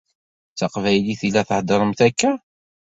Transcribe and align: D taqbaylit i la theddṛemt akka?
D 0.53 0.55
taqbaylit 0.59 1.21
i 1.27 1.29
la 1.33 1.43
theddṛemt 1.49 1.99
akka? 2.07 2.31